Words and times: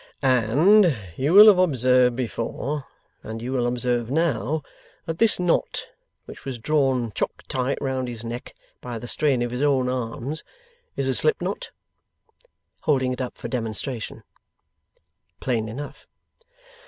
'And 0.23 0.97
you 1.15 1.31
will 1.31 1.45
have 1.45 1.59
observed 1.59 2.15
before, 2.15 2.85
and 3.21 3.39
you 3.39 3.51
will 3.53 3.67
observe 3.67 4.09
now, 4.09 4.63
that 5.05 5.19
this 5.19 5.39
knot, 5.39 5.85
which 6.25 6.43
was 6.43 6.57
drawn 6.57 7.11
chock 7.13 7.43
tight 7.47 7.77
round 7.81 8.07
his 8.07 8.23
neck 8.25 8.55
by 8.81 8.97
the 8.97 9.07
strain 9.07 9.43
of 9.43 9.51
his 9.51 9.61
own 9.61 9.89
arms, 9.89 10.43
is 10.95 11.07
a 11.07 11.13
slip 11.13 11.39
knot': 11.39 11.69
holding 12.81 13.13
it 13.13 13.21
up 13.21 13.37
for 13.37 13.47
demonstration. 13.47 14.23
Plain 15.39 15.69
enough. 15.69 16.07